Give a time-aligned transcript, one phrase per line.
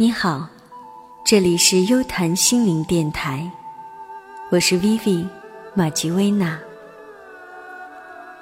[0.00, 0.48] 你好，
[1.24, 3.50] 这里是优谈心灵电台，
[4.48, 5.26] 我是 Vivi
[5.74, 6.56] 马吉薇娜。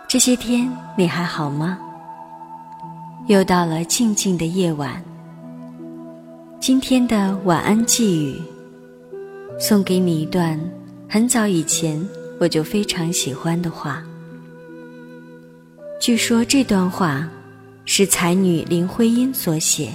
[0.06, 1.78] 这些天你还好吗？
[3.28, 5.02] 又到了静静的夜晚，
[6.60, 8.38] 今天的晚安寄语，
[9.58, 10.60] 送给你一段
[11.08, 12.06] 很早以前
[12.38, 14.02] 我就非常喜欢的话。
[16.02, 17.26] 据说这段话
[17.86, 19.90] 是才女林徽因所写。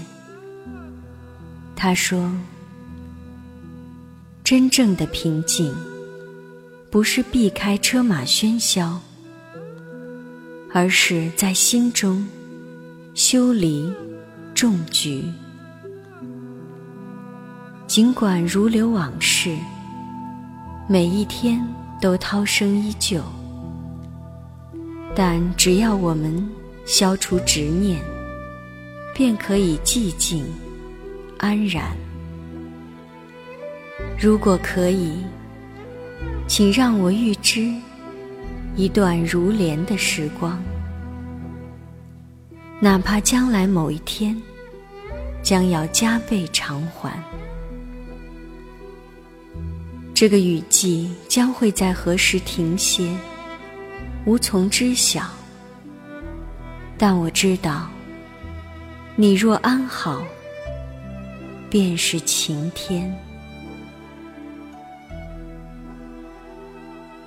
[1.84, 2.31] 他说
[4.45, 5.73] ：“真正的平静，
[6.91, 9.02] 不是避开车马喧嚣，
[10.71, 12.23] 而是在心中
[13.16, 13.91] 修篱
[14.54, 15.23] 种菊。
[17.88, 19.57] 尽管如流往事，
[20.88, 21.68] 每一天
[21.99, 23.23] 都涛声依旧，
[25.16, 26.48] 但只要我们
[26.85, 27.99] 消除执念，
[29.15, 30.46] 便可以寂静。”
[31.41, 31.84] 安然。
[34.15, 35.25] 如果可以，
[36.47, 37.73] 请让我预知
[38.75, 40.62] 一段如莲的时光，
[42.79, 44.39] 哪怕将来某一天
[45.41, 47.12] 将要加倍偿还。
[50.13, 53.12] 这个雨季将会在何时停歇，
[54.25, 55.23] 无从知晓。
[56.99, 57.89] 但我知道，
[59.15, 60.21] 你若安好。
[61.72, 63.10] 便是晴天。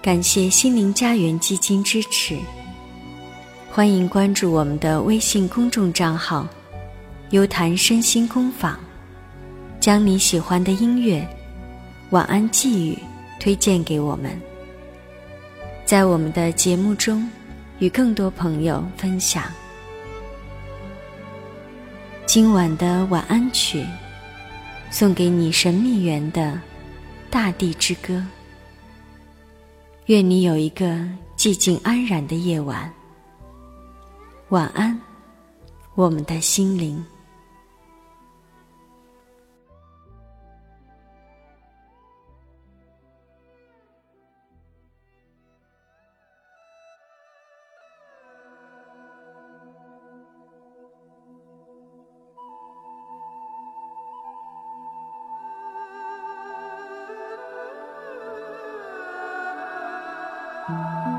[0.02, 2.38] 感谢心灵家园基金支持，
[3.72, 6.46] 欢迎关注我们的微信公众账号
[7.32, 8.78] “优谈身心工坊”，
[9.80, 11.26] 将你喜欢的音乐、
[12.10, 12.98] 晚安寄语
[13.40, 14.38] 推荐给我们，
[15.86, 17.26] 在我们的节目中
[17.78, 19.44] 与更多朋友分享。
[22.26, 23.82] 今晚的晚安曲。
[24.94, 26.52] 送给你神秘园的
[27.28, 28.14] 《大地之歌》，
[30.06, 30.86] 愿你有一个
[31.36, 32.88] 寂静安然的夜晚。
[34.50, 34.96] 晚安，
[35.96, 37.04] 我们的心灵。
[60.66, 61.13] 啊。